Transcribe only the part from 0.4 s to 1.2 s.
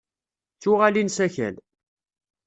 D tuɣalin s